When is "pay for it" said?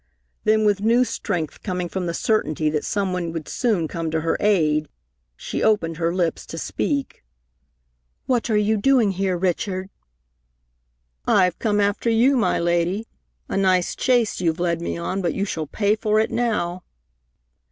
15.67-16.31